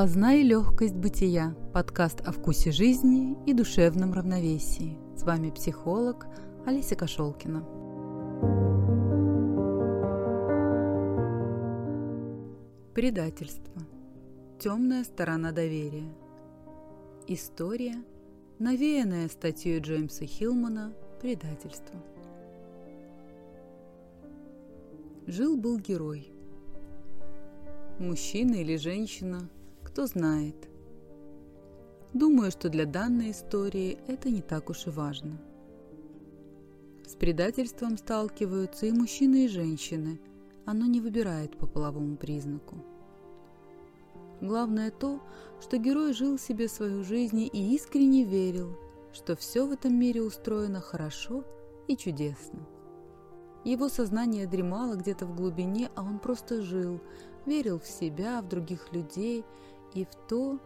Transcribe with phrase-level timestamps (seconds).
[0.00, 1.54] Познай легкость бытия.
[1.74, 4.96] Подкаст о вкусе жизни и душевном равновесии.
[5.14, 6.26] С вами психолог
[6.64, 7.60] Алиса Кошелкина.
[12.94, 13.82] Предательство.
[14.58, 16.10] Темная сторона доверия.
[17.26, 18.02] История,
[18.58, 22.00] навеянная статьей Джеймса Хилмана «Предательство».
[25.26, 26.32] Жил-был герой.
[27.98, 29.46] Мужчина или женщина–
[29.90, 30.68] кто знает.
[32.14, 35.40] Думаю, что для данной истории это не так уж и важно.
[37.04, 40.20] С предательством сталкиваются и мужчины, и женщины.
[40.64, 42.76] Оно не выбирает по половому признаку.
[44.40, 45.20] Главное то,
[45.60, 48.76] что герой жил себе свою жизнь и искренне верил,
[49.12, 51.44] что все в этом мире устроено хорошо
[51.88, 52.60] и чудесно.
[53.64, 57.00] Его сознание дремало где-то в глубине, а он просто жил,
[57.44, 59.44] верил в себя, в других людей
[59.94, 60.58] и в то,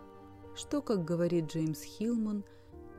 [0.54, 2.44] что, как говорит Джеймс Хилман,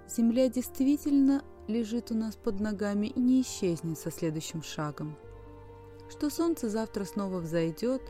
[0.07, 5.17] Земля действительно лежит у нас под ногами и не исчезнет со следующим шагом,
[6.09, 8.01] что солнце завтра снова взойдет,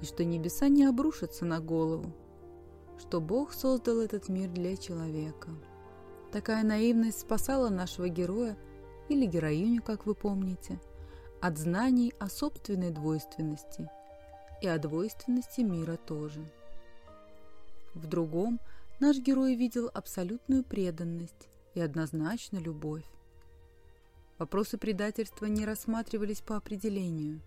[0.00, 2.12] и что небеса не обрушатся на голову,
[2.98, 5.50] что Бог создал этот мир для человека.
[6.32, 8.56] Такая наивность спасала нашего героя
[9.08, 10.80] или героиню, как вы помните,
[11.40, 13.88] от знаний о собственной двойственности
[14.62, 16.40] и о двойственности мира тоже.
[17.94, 18.60] В другом
[19.00, 23.04] наш герой видел абсолютную преданность и однозначно любовь.
[24.38, 27.40] Вопросы предательства не рассматривались по определению.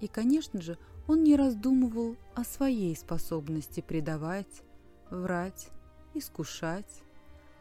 [0.00, 4.62] И, конечно же, он не раздумывал о своей способности предавать,
[5.10, 5.70] врать,
[6.14, 7.02] искушать,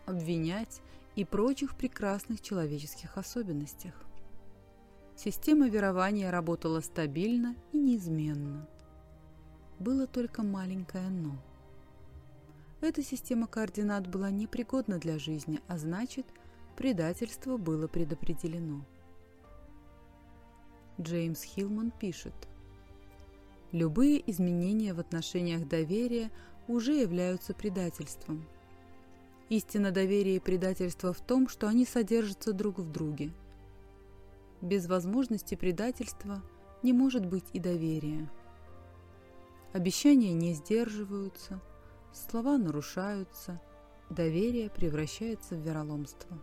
[0.05, 0.81] обвинять
[1.16, 3.94] и прочих прекрасных человеческих особенностях.
[5.16, 8.67] Система верования работала стабильно и неизменно.
[9.80, 11.38] Было только маленькое «но».
[12.80, 16.27] Эта система координат была непригодна для жизни, а значит,
[16.76, 18.86] предательство было предопределено.
[21.02, 22.36] Джеймс Хилман пишет,
[23.71, 26.32] «Любые изменения в отношениях доверия
[26.67, 28.45] уже являются предательством.
[29.49, 33.32] Истина доверия и предательства в том, что они содержатся друг в друге.
[34.61, 36.44] Без возможности предательства
[36.83, 38.30] не может быть и доверия.
[39.73, 41.59] Обещания не сдерживаются–
[42.17, 43.61] Слова нарушаются,
[44.10, 46.36] доверие превращается в вероломство.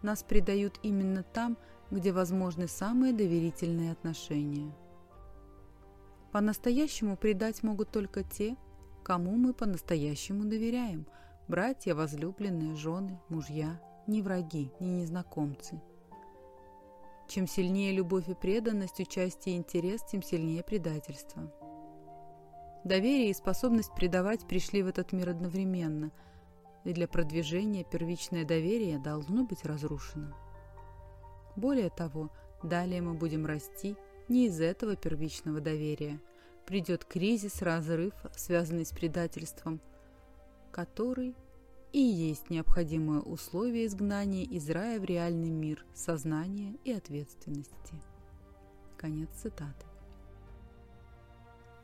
[0.00, 1.58] Нас предают именно там,
[1.90, 4.74] где возможны самые доверительные отношения.
[6.32, 8.56] По-настоящему предать могут только те,
[9.04, 11.06] кому мы по-настоящему доверяем.
[11.48, 15.80] Братья, возлюбленные, жены, мужья, не враги, не незнакомцы.
[17.28, 21.52] Чем сильнее любовь и преданность, участие и интерес, тем сильнее предательство.
[22.88, 26.10] Доверие и способность предавать пришли в этот мир одновременно,
[26.84, 30.34] и для продвижения первичное доверие должно быть разрушено.
[31.54, 32.30] Более того,
[32.62, 33.94] далее мы будем расти
[34.28, 36.18] не из этого первичного доверия.
[36.64, 39.82] Придет кризис, разрыв, связанный с предательством,
[40.72, 41.36] который
[41.92, 48.00] и есть необходимое условие изгнания из рая в реальный мир сознания и ответственности.
[48.96, 49.87] Конец цитаты.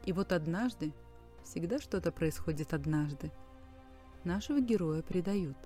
[0.05, 0.93] И вот однажды,
[1.45, 3.31] всегда что-то происходит однажды,
[4.25, 5.57] нашего героя предают.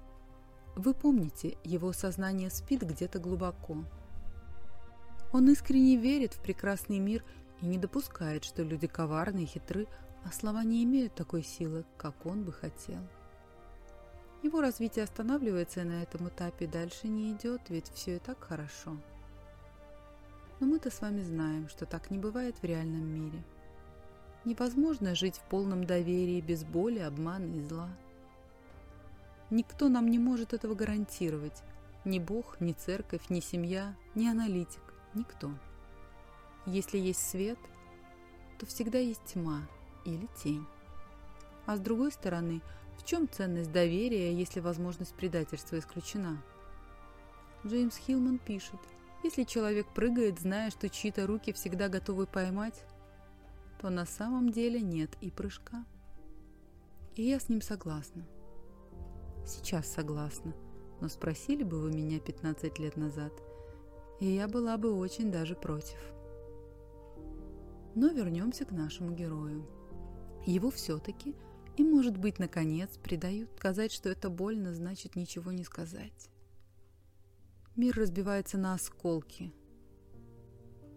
[0.76, 3.84] Вы помните, его сознание спит где-то глубоко.
[5.32, 7.24] Он искренне верит в прекрасный мир
[7.60, 9.88] и не допускает, что люди коварны и хитры,
[10.24, 13.00] а слова не имеют такой силы, как он бы хотел.
[14.44, 18.96] Его развитие останавливается на этом этапе, дальше не идет, ведь все и так хорошо.
[20.60, 23.42] Но мы-то с вами знаем, что так не бывает в реальном мире–
[24.48, 27.90] Невозможно жить в полном доверии без боли, обмана и зла.
[29.50, 31.62] Никто нам не может этого гарантировать.
[32.06, 34.80] Ни Бог, ни церковь, ни семья, ни аналитик.
[35.12, 35.50] Никто.
[36.64, 37.58] Если есть свет,
[38.58, 39.68] то всегда есть тьма
[40.06, 40.64] или тень.
[41.66, 42.62] А с другой стороны,
[42.96, 46.42] в чем ценность доверия, если возможность предательства исключена?
[47.66, 48.80] Джеймс Хилман пишет,
[49.22, 52.86] если человек прыгает, зная, что чьи-то руки всегда готовы поймать,
[53.78, 55.84] то на самом деле нет и прыжка.
[57.14, 58.26] И я с ним согласна.
[59.46, 60.54] Сейчас согласна,
[61.00, 63.32] но спросили бы вы меня 15 лет назад,
[64.20, 65.98] и я была бы очень даже против.
[67.94, 69.66] Но вернемся к нашему герою.
[70.44, 71.34] Его все-таки,
[71.76, 73.50] и может быть, наконец, предают.
[73.56, 76.30] Сказать, что это больно, значит ничего не сказать.
[77.76, 79.52] Мир разбивается на осколки,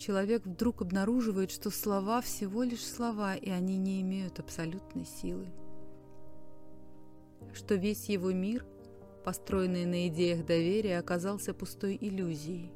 [0.02, 5.48] человек вдруг обнаруживает, что слова всего лишь слова, и они не имеют абсолютной силы.
[7.54, 8.66] что весь его мир,
[9.26, 12.72] построенный на идеях доверия, оказался пустой иллюзией.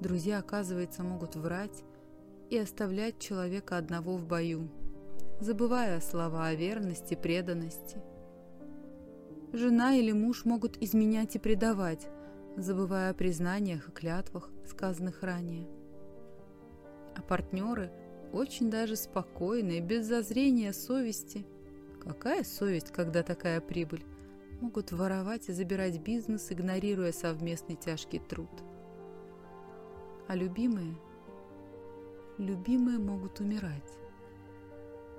[0.00, 1.84] Друзья, оказывается, могут врать
[2.48, 4.68] и оставлять человека одного в бою,
[5.40, 7.98] забывая слова о верности, преданности.
[9.52, 12.08] Жена или муж могут изменять и предавать,
[12.56, 15.68] забывая о признаниях и клятвах, сказанных ранее.
[17.16, 17.90] А партнеры
[18.32, 21.46] очень даже спокойные, без зазрения совести.
[22.02, 24.04] Какая совесть, когда такая прибыль?
[24.60, 28.50] Могут воровать и забирать бизнес, игнорируя совместный тяжкий труд.
[30.28, 30.94] А любимые?
[32.38, 33.98] Любимые могут умирать.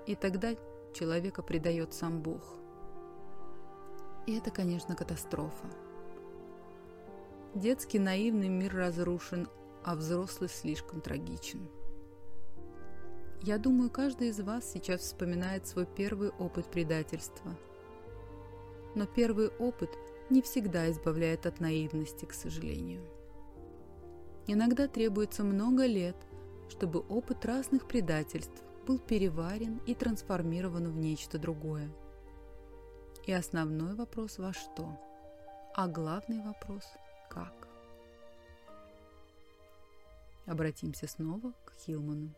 [0.08, 0.56] И тогда
[0.94, 2.56] человека предает сам Бог.
[4.26, 5.68] И это, конечно, катастрофа.
[7.56, 9.50] Детский наивный мир разрушен,
[9.84, 11.68] а взрослый слишком трагичен.
[13.42, 17.58] Я думаю, каждый из вас сейчас вспоминает свой первый опыт предательства.
[18.96, 19.90] Но первый опыт
[20.30, 23.04] не всегда избавляет от наивности, к сожалению.
[24.48, 26.16] Иногда требуется много лет,
[26.70, 31.92] чтобы опыт разных предательств был переварен и трансформирован в нечто другое.
[33.26, 34.98] И основной вопрос во что?
[35.76, 36.84] А главный вопрос–
[37.34, 37.54] как?
[40.46, 42.34] Обратимся снова к Хилману.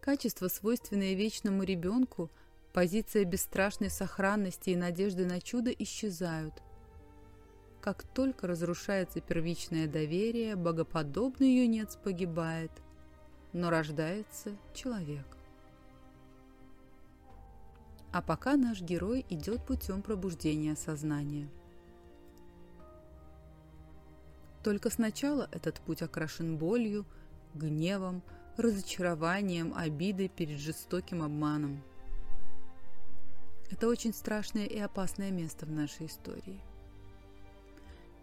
[0.00, 2.30] Качества, свойственные вечному ребенку,
[2.72, 6.54] позиция бесстрашной сохранности и надежды на чудо исчезают.
[7.80, 12.72] Как только разрушается первичное доверие, богоподобный юнец погибает,
[13.52, 15.26] но рождается человек.
[18.12, 21.48] А пока наш герой идет путем пробуждения сознания.
[24.64, 27.04] Только сначала этот путь окрашен болью,
[27.54, 28.22] гневом,
[28.56, 31.82] разочарованием, обидой перед жестоким обманом.
[33.70, 36.60] Это очень страшное и опасное место в нашей истории.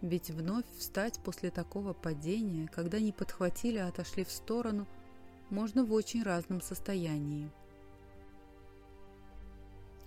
[0.00, 4.88] Ведь вновь встать после такого падения, когда не подхватили, а отошли в сторону,
[5.48, 7.50] можно в очень разном состоянии–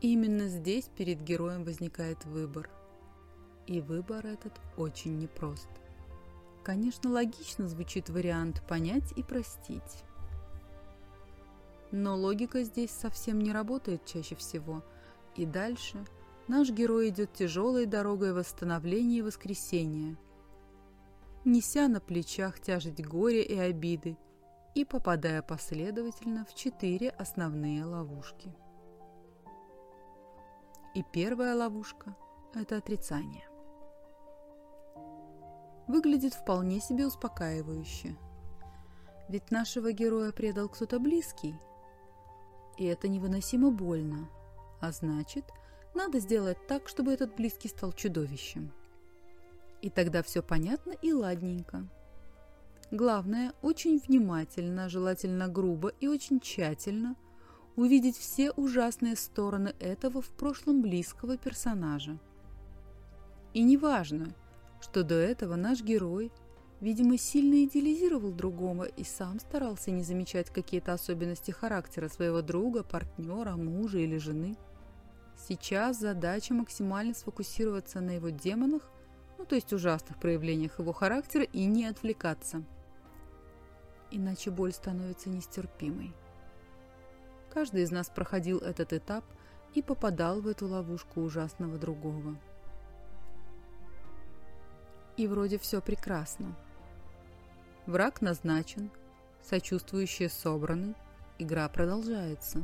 [0.01, 2.69] именно здесь перед героем возникает выбор.
[3.65, 5.69] И выбор этот очень непрост.
[6.65, 10.03] Конечно, логично звучит вариант «понять и простить».
[11.91, 14.83] Но логика здесь совсем не работает чаще всего.
[15.35, 16.03] И дальше
[16.47, 20.17] наш герой идет тяжелой дорогой восстановления и воскресения,
[21.45, 24.17] неся на плечах тяжесть горя и обиды
[24.73, 28.51] и попадая последовательно в четыре основные ловушки.
[30.95, 32.15] И первая ловушка–
[32.55, 33.47] это отрицание.
[35.87, 38.15] Выглядит вполне себе успокаивающе.
[39.29, 41.55] Ведь нашего героя предал кто-то близкий.
[42.77, 44.29] И это невыносимо больно.
[44.81, 45.45] А значит,
[45.93, 48.71] надо сделать так, чтобы этот близкий стал чудовищем.
[49.81, 51.87] И тогда все понятно и ладненько.
[52.91, 57.15] Главное, очень внимательно, желательно грубо и очень тщательно
[57.75, 62.17] увидеть все ужасные стороны этого в прошлом близкого персонажа.
[63.53, 64.33] И неважно,
[64.81, 66.31] что до этого наш герой,
[66.81, 73.55] видимо, сильно идеализировал другого и сам старался не замечать какие-то особенности характера своего друга, партнера,
[73.55, 74.55] мужа или жены.
[75.47, 78.89] Сейчас задача максимально сфокусироваться на его демонах,
[79.37, 82.63] ну то есть ужасных проявлениях его характера и не отвлекаться.
[84.11, 86.13] Иначе боль становится нестерпимой.
[87.53, 89.25] Каждый из нас проходил этот этап
[89.73, 92.37] и попадал в эту ловушку ужасного другого.
[95.17, 96.55] И вроде все прекрасно.
[97.85, 98.91] Враг назначен,
[99.41, 100.95] сочувствующие собраны,
[101.37, 102.63] игра продолжается.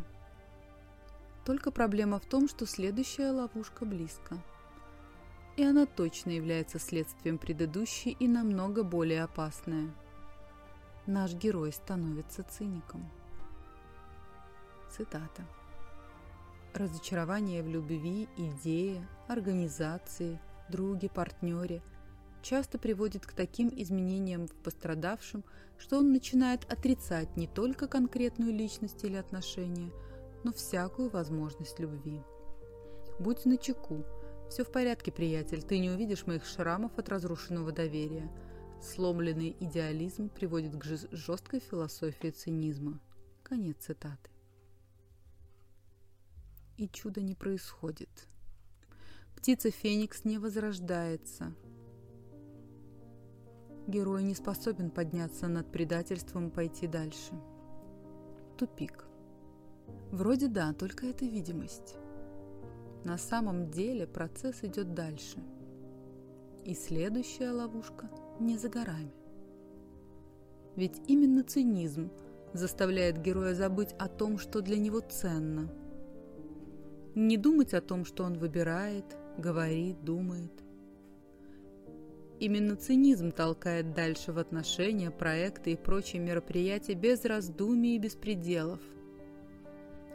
[1.46, 4.38] Только проблема в том, что следующая ловушка близко.
[5.58, 9.89] И она точно является следствием предыдущей и намного более опасная.
[11.05, 13.10] Наш герой становится циником.
[14.89, 15.46] Цитата.
[16.74, 20.39] Разочарование в любви, идее, организации,
[20.70, 21.81] друге, партнере
[22.41, 25.43] часто приводит к таким изменениям в пострадавшем,
[25.77, 29.91] что он начинает отрицать не только конкретную личность или отношения,
[30.43, 32.21] но всякую возможность любви.
[33.19, 34.05] Будь начеку.
[34.50, 38.29] Все в порядке, приятель, ты не увидишь моих шрамов от разрушенного доверия.
[38.81, 43.00] Сломленный идеализм приводит к жесткой философии цинизма.
[43.43, 44.31] Конец цитаты
[46.81, 48.10] и чудо не происходит.
[49.36, 51.53] Птица Феникс не возрождается.
[53.88, 57.33] Герой не способен подняться над предательством и пойти дальше.
[58.57, 59.05] Тупик.
[60.11, 61.95] Вроде да, только это видимость.
[63.03, 65.43] на самом деле процесс идет дальше.
[66.65, 68.09] И следующая ловушка
[68.39, 69.11] не за горами.
[70.75, 72.11] Ведь именно цинизм
[72.53, 75.69] заставляет героя забыть о том, что для него ценно.
[77.15, 79.05] Не думать о том, что он выбирает,
[79.38, 80.51] говорит, думает.
[82.41, 88.79] Именно цинизм толкает дальше в отношения, проекты и прочие мероприятия без раздумий и без пределов.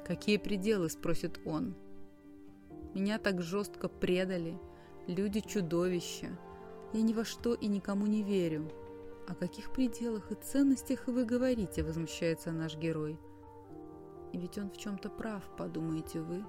[0.04, 1.76] «Какие пределы?»– спросит он.
[2.94, 4.58] «Меня так жестко предали.
[5.06, 6.36] Люди– чудовища.
[6.92, 8.72] Я ни во что и никому не верю.
[9.28, 13.20] О каких пределах и ценностях вы говорите?»– возмущается наш герой.
[14.32, 16.44] И ведь он в чем-то прав, подумаете вы.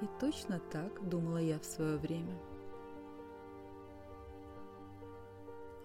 [0.00, 2.34] И точно так думала я в свое время.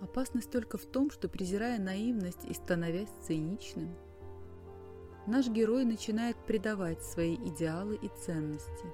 [0.03, 3.95] Опасность только в том, что, презирая наивность и становясь циничным,
[5.25, 8.86] наш герой начинает предавать свои идеалы и ценности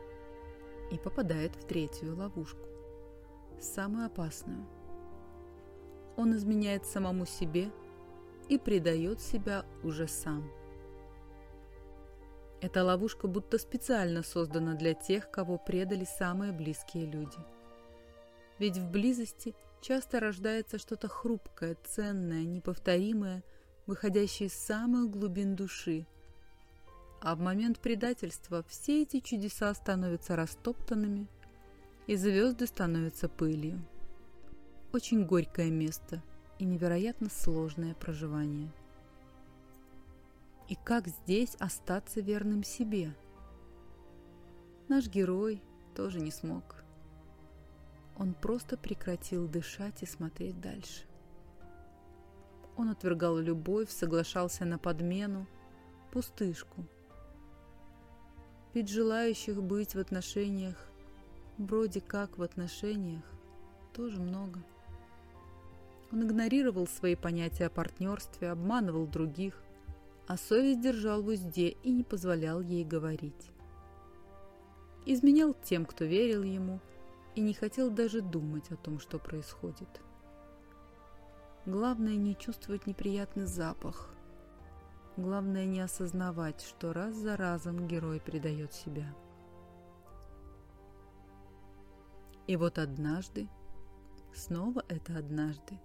[0.92, 2.60] и попадает в третью ловушку,
[3.60, 4.64] самую опасную.
[6.16, 7.72] Он изменяет самому себе
[8.48, 10.48] и предает себя уже сам.
[12.62, 17.40] Эта ловушка будто специально создана для тех, кого предали самые близкие люди.
[18.60, 23.44] Ведь в близости часто рождается что-то хрупкое, ценное, неповторимое,
[23.88, 26.06] выходящее из самых глубин души.
[27.22, 31.28] А в момент предательства все эти чудеса становятся растоптанными,
[32.08, 33.80] и звезды становятся пылью.
[34.94, 36.24] Очень горькое место
[36.58, 38.72] и невероятно сложное проживание.
[40.68, 43.14] И как здесь остаться верным себе?
[44.88, 45.62] Наш герой
[45.96, 46.79] тоже не смог.
[48.20, 51.06] Он просто прекратил дышать и смотреть дальше.
[52.76, 55.48] Он отвергал любовь, соглашался на подмену,
[56.12, 56.86] пустышку.
[58.74, 60.76] Ведь желающих быть в отношениях,
[61.58, 63.24] вроде как в отношениях,
[63.94, 64.62] тоже много.
[66.12, 69.64] Он игнорировал свои понятия о партнерстве, обманывал других,
[70.28, 73.52] а совесть держал в узде и не позволял ей говорить.
[75.06, 76.82] Изменял тем, кто верил ему,
[77.36, 80.02] и не хотел даже думать о том, что происходит.
[81.66, 84.10] Главное не чувствовать неприятный запах.
[85.18, 89.14] Главное не осознавать, что раз за разом герой предает себя.
[92.48, 93.50] И вот однажды,
[94.34, 95.80] снова это однажды,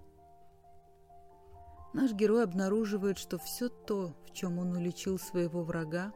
[1.93, 6.13] наш герой обнаруживает, что все то, в чем он уличил своего врага,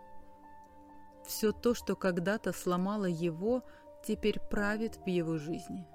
[1.26, 3.62] все то, что когда-то сломало его,
[4.08, 5.86] теперь правит в его жизни.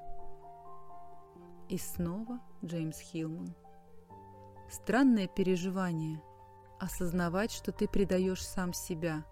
[1.68, 3.56] И снова Джеймс Хилман.
[4.70, 6.22] Странное переживание–
[6.80, 9.26] осознавать, что ты предаешь сам себя,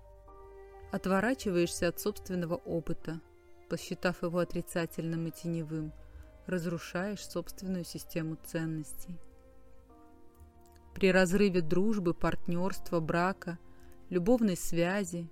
[0.91, 3.21] отворачиваешься от собственного опыта,
[3.69, 5.93] посчитав его отрицательным и теневым,
[6.47, 9.19] разрушаешь собственную систему ценностей–
[10.93, 13.57] при разрыве дружбы, партнерства, брака,
[14.09, 15.29] любовной связи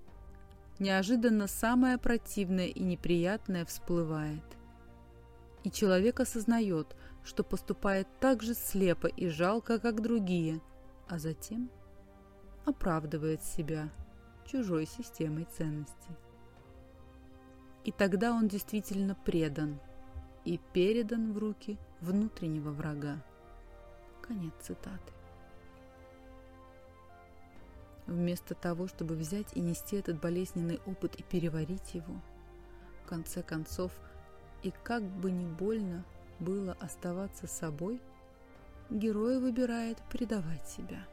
[0.79, 4.43] неожиданно самое противное и неприятное всплывает.
[5.63, 10.61] И человек осознает, что поступает так же слепо и жалко, как другие,
[11.07, 11.69] а затем
[12.65, 13.89] оправдывает себя
[14.45, 16.15] чужой системой ценностей.
[17.83, 19.79] И тогда он действительно предан
[20.45, 23.23] и передан в руки внутреннего врага.
[24.21, 25.18] Конец цитаты.
[28.09, 32.19] Вместо того, чтобы взять и нести этот болезненный опыт и переварить его,
[33.03, 33.91] в конце концов,
[34.63, 36.03] и как бы ни больно
[36.39, 38.01] было оставаться собой,
[38.89, 41.05] герой выбирает предавать себя.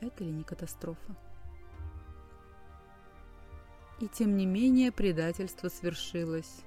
[0.00, 1.14] Это ли не катастрофа?
[4.00, 6.62] И тем не менее предательство свершилось,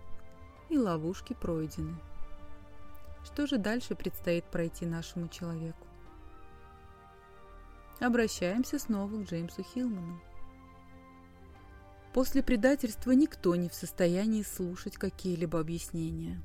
[0.70, 1.98] и ловушки пройдены.
[3.26, 5.86] Что же дальше предстоит пройти нашему человеку?
[8.02, 10.20] Обращаемся снова к Джеймсу Хилману.
[12.16, 16.42] После предательства никто не в состоянии слушать какие-либо объяснения.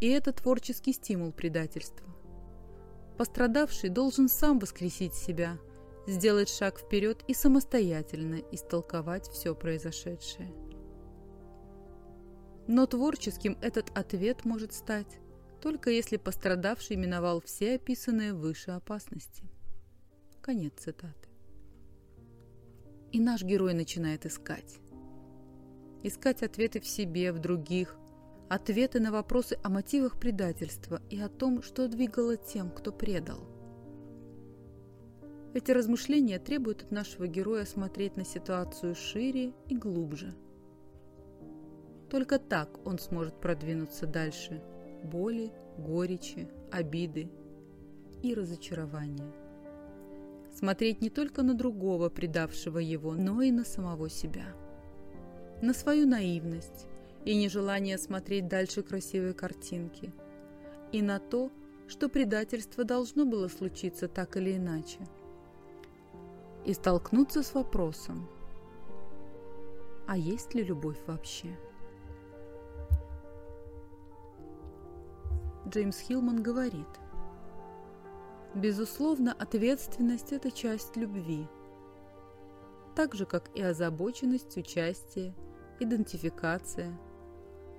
[0.00, 2.06] И это творческий стимул предательства.
[3.18, 5.58] Пострадавший должен сам воскресить себя,
[6.06, 10.54] сделать шаг вперед и самостоятельно истолковать все произошедшее.
[12.68, 15.18] Но творческим этот ответ может стать,
[15.60, 19.42] только если пострадавший миновал все описанные выше опасности.
[20.46, 21.28] Конец цитаты.
[23.10, 24.78] И наш герой начинает искать.
[26.04, 27.96] Искать ответы в себе, в других,
[28.48, 33.40] ответы на вопросы о мотивах предательства и о том, что двигало тем, кто предал.
[35.52, 40.32] Эти размышления требуют от нашего героя смотреть на ситуацию шире и глубже.
[42.08, 44.62] Только так он сможет продвинуться дальше
[45.02, 47.32] боли, горечи, обиды
[48.22, 49.45] и разочарования.
[50.58, 54.46] Смотреть не только на другого, предавшего его, но и на самого себя.
[55.60, 56.86] На свою наивность
[57.26, 60.14] и нежелание смотреть дальше красивой картинки.
[60.92, 61.52] И на то,
[61.88, 65.00] что предательство должно было случиться так или иначе.
[66.64, 68.26] И столкнуться с вопросом,
[70.06, 71.54] а есть ли любовь вообще?
[75.68, 76.86] Джеймс Хилман говорит,
[78.56, 81.46] «Безусловно, ответственность– это часть любви,
[82.94, 85.34] так же, как и озабоченность, участие,
[85.78, 86.98] идентификация.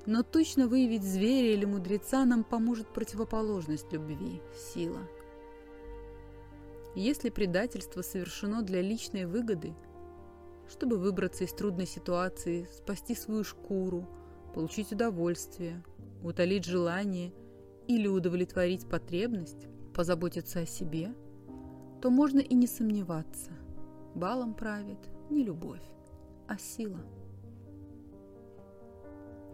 [0.06, 4.40] Но точно выявить зверя или мудреца нам поможет противоположность любви–
[4.74, 5.00] сила.
[6.94, 9.74] Если предательство совершено для личной выгоды,
[10.70, 14.08] чтобы выбраться из трудной ситуации, спасти свою шкуру,
[14.54, 15.84] получить удовольствие,
[16.24, 17.34] утолить желание–
[17.88, 21.14] или удовлетворить потребность, позаботиться о себе,
[22.02, 23.52] то можно и не сомневаться.
[24.14, 25.00] Балом правит
[25.32, 25.82] не любовь,
[26.48, 27.00] а сила.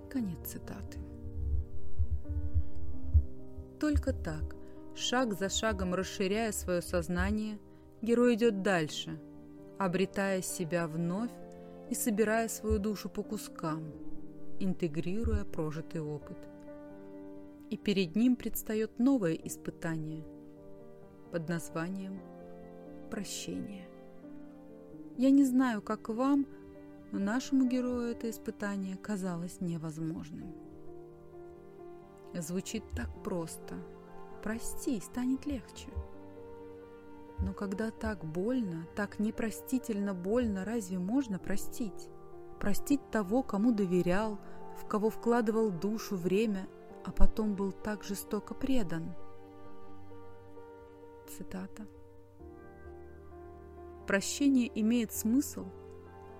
[0.09, 0.99] Конец цитаты.
[3.79, 4.55] Только так,
[4.95, 7.57] шаг за шагом расширяя свое сознание,
[8.01, 9.19] герой идет дальше,
[9.79, 11.31] обретая себя вновь
[11.89, 13.81] и собирая свою душу по кускам,
[14.59, 16.37] интегрируя прожитый опыт–
[17.73, 20.23] и перед ним предстает новое испытание
[21.33, 22.21] под названием
[23.09, 23.89] «Прощение».
[25.17, 26.45] Я не знаю, как вам,
[27.11, 30.53] но нашему герою это испытание казалось невозможным.
[32.35, 33.73] Звучит так просто.
[34.43, 35.89] Прости, станет легче.
[37.39, 42.09] Но когда так больно, так непростительно больно, разве можно простить?
[42.59, 44.39] Простить того, кому доверял,
[44.77, 46.67] в кого вкладывал душу, время
[47.03, 49.15] а потом был так жестоко предан.
[51.37, 51.85] Цитата.
[54.07, 55.65] Прощение имеет смысл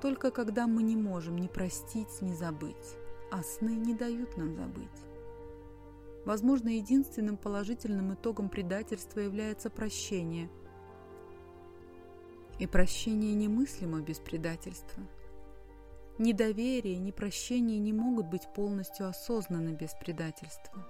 [0.02, 2.96] только когда мы не можем ни простить, ни забыть,
[3.32, 4.90] а сны не дают нам забыть.
[6.26, 10.50] Возможно, единственным положительным итогом предательства является прощение.
[12.60, 15.04] И прощение немыслимо без предательства–
[16.20, 20.88] ни доверие, ни прощение не могут быть полностью осознаны без предательства.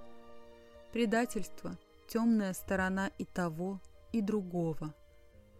[0.91, 3.79] Предательство– темная сторона и того,
[4.13, 4.95] и другого,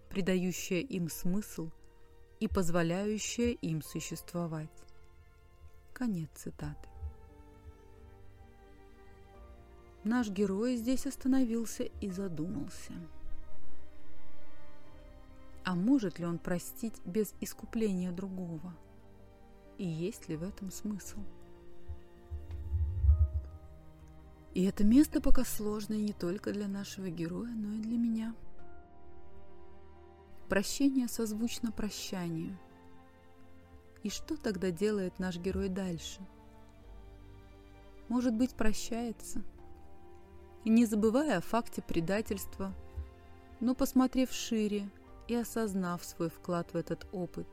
[0.09, 1.69] придающая им смысл
[2.39, 4.71] и позволяющая им существовать.
[5.91, 6.87] Конец цитаты.
[10.05, 12.93] Наш герой здесь остановился и задумался.
[15.65, 18.73] А может ли он простить без искупления другого?
[19.77, 21.19] и есть ли в этом смысл.
[24.53, 28.35] И это место пока сложное не только для нашего героя, но и для меня.
[30.53, 32.55] Прощение созвучно прощанию.
[34.03, 36.21] И что тогда делает наш герой дальше?
[38.07, 39.41] Может быть, прощается,
[40.63, 42.71] не забывая о факте предательства,
[43.61, 44.87] но посмотрев шире
[45.27, 47.47] и осознав свой вклад в этот опыт,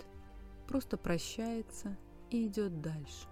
[0.69, 1.97] просто прощается–
[2.31, 3.29] и идет дальше.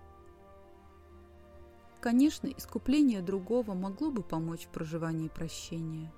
[2.00, 6.11] Конечно, искупление другого могло бы помочь в проживании прощения,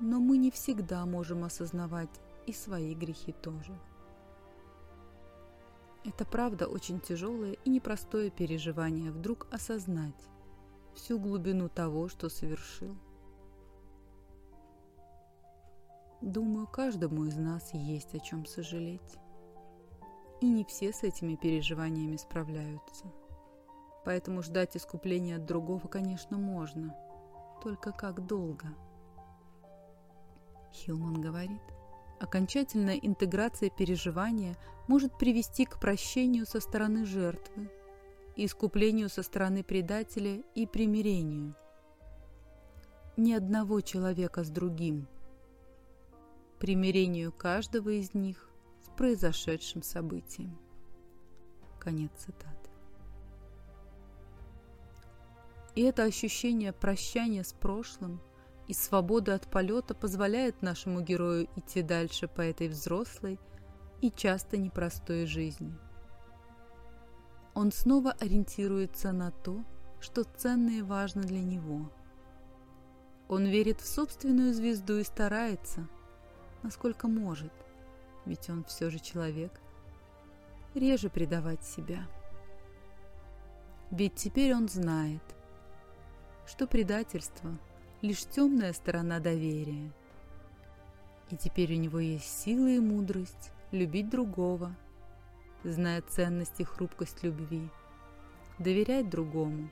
[0.00, 3.78] но мы не всегда можем осознавать и свои грехи тоже.
[6.04, 10.28] Это правда очень тяжелое и непростое переживание вдруг осознать
[10.94, 12.96] всю глубину того, что совершил.
[16.20, 19.18] Думаю, каждому из нас есть о чем сожалеть.
[20.40, 23.06] И не все с этими переживаниями справляются.
[24.04, 26.94] Поэтому ждать искупления от другого, конечно, можно.
[27.62, 28.68] Только как долго?
[30.72, 31.60] Хилман говорит,
[32.20, 34.56] окончательная интеграция переживания
[34.86, 37.70] может привести к прощению со стороны жертвы,
[38.36, 41.54] искуплению со стороны предателя и примирению.
[43.16, 45.08] Ни одного человека с другим.
[46.58, 48.50] Примирению каждого из них
[49.00, 50.58] произошедшим событием.
[51.78, 52.70] Конец цитаты.
[55.74, 58.20] И это ощущение прощания с прошлым
[58.70, 63.40] и свободы от полета позволяет нашему герою идти дальше по этой взрослой
[64.00, 65.76] и часто непростой жизни.
[67.52, 69.64] Он снова ориентируется на то,
[70.00, 71.90] что ценно и важно для него.
[73.28, 75.88] Он верит в собственную звезду и старается,
[76.62, 77.52] насколько может–
[78.26, 79.60] ведь он все же человек,
[80.74, 82.06] реже предавать себя.
[83.90, 85.22] Ведь теперь он знает,
[86.46, 87.58] что предательство–
[88.02, 89.92] лишь темная сторона доверия.
[91.30, 94.74] И теперь у него есть сила и мудрость любить другого,
[95.64, 97.68] зная ценность и хрупкость любви,
[98.58, 99.70] доверять другому,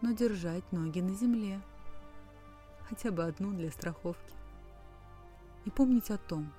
[0.00, 1.60] но держать ноги на земле,
[2.88, 4.34] хотя бы одну для страховки.
[5.66, 6.50] И помнить о том,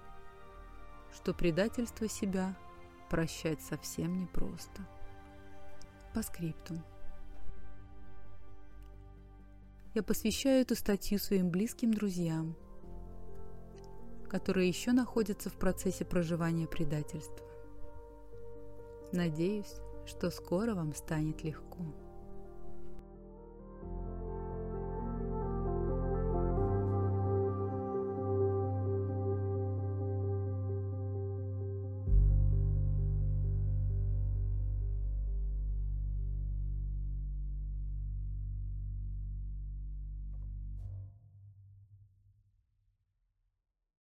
[1.13, 2.55] что предательство себя
[3.09, 4.85] прощать совсем непросто.
[6.13, 6.75] По скрипту.
[9.93, 12.55] Я посвящаю эту статью своим близким друзьям,
[14.29, 17.45] которые еще находятся в процессе проживания предательства.
[19.11, 19.75] Надеюсь,
[20.05, 21.83] что скоро вам станет легко.